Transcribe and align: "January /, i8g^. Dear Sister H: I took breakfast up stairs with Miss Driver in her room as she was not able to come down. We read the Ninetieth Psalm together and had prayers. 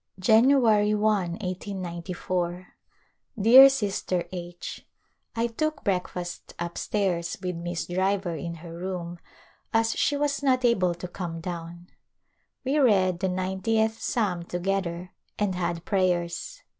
"January 0.17 0.89
/, 0.89 0.89
i8g^. 0.93 2.65
Dear 3.39 3.69
Sister 3.69 4.27
H: 4.31 4.83
I 5.35 5.45
took 5.45 5.83
breakfast 5.83 6.55
up 6.57 6.79
stairs 6.79 7.37
with 7.43 7.55
Miss 7.55 7.85
Driver 7.85 8.33
in 8.35 8.55
her 8.65 8.73
room 8.75 9.19
as 9.71 9.91
she 9.93 10.17
was 10.17 10.41
not 10.41 10.65
able 10.65 10.95
to 10.95 11.07
come 11.07 11.39
down. 11.39 11.91
We 12.65 12.79
read 12.79 13.19
the 13.19 13.29
Ninetieth 13.29 14.01
Psalm 14.01 14.41
together 14.41 15.11
and 15.37 15.53
had 15.53 15.85
prayers. 15.85 16.63